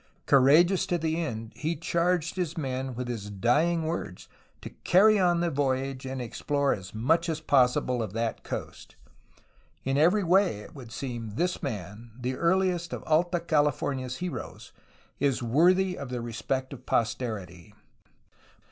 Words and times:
Courageous 0.25 0.87
to 0.87 0.97
the 0.97 1.21
end, 1.23 1.51
he 1.55 1.75
charged 1.75 2.35
his 2.35 2.57
men 2.57 2.95
with 2.95 3.07
his 3.07 3.29
dying 3.29 3.83
words 3.83 4.27
to 4.61 4.71
carry 4.83 5.19
on 5.19 5.41
the 5.41 5.51
voyage 5.51 6.07
and 6.07 6.19
explore 6.19 6.73
as 6.73 6.95
much 6.95 7.29
as 7.29 7.39
possible 7.39 8.01
of 8.01 8.11
that 8.13 8.43
coast. 8.43 8.95
In 9.83 9.99
every 9.99 10.23
way, 10.23 10.61
it 10.61 10.73
would 10.73 10.91
seem, 10.91 11.35
this 11.35 11.61
man, 11.61 12.13
the 12.19 12.33
earliest 12.35 12.93
of 12.93 13.03
Alta 13.03 13.39
California's 13.39 14.17
heroes, 14.17 14.71
is 15.19 15.43
worthy 15.43 15.95
of 15.99 16.09
the 16.09 16.19
respect 16.19 16.73
of 16.73 16.87
posterity. 16.87 17.75